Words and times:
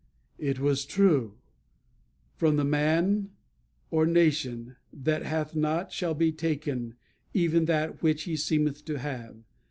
It 0.39 0.57
was 0.59 0.83
true. 0.83 1.37
From 2.35 2.55
the 2.55 2.63
man, 2.63 3.29
or 3.91 4.07
nation, 4.07 4.77
"that 4.91 5.21
hath 5.21 5.55
not," 5.55 5.91
shall 5.91 6.15
be 6.15 6.31
taken 6.31 6.95
"even 7.35 7.65
that 7.65 8.01
which 8.01 8.23
he 8.23 8.35
seemeth 8.35 8.83
to 8.85 8.97
have." 8.97 9.35